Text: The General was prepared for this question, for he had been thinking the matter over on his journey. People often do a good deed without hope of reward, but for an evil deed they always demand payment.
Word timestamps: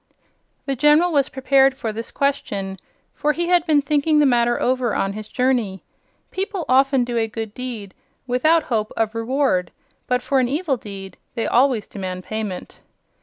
The 0.65 0.75
General 0.75 1.11
was 1.11 1.29
prepared 1.29 1.75
for 1.77 1.93
this 1.93 2.09
question, 2.09 2.77
for 3.13 3.33
he 3.33 3.49
had 3.49 3.67
been 3.67 3.83
thinking 3.83 4.17
the 4.17 4.25
matter 4.25 4.59
over 4.59 4.95
on 4.95 5.13
his 5.13 5.27
journey. 5.27 5.83
People 6.31 6.65
often 6.67 7.03
do 7.03 7.19
a 7.19 7.27
good 7.27 7.53
deed 7.53 7.93
without 8.25 8.63
hope 8.63 8.91
of 8.97 9.13
reward, 9.13 9.69
but 10.07 10.23
for 10.23 10.39
an 10.39 10.47
evil 10.47 10.75
deed 10.75 11.17
they 11.35 11.45
always 11.45 11.85
demand 11.85 12.23
payment. 12.23 12.79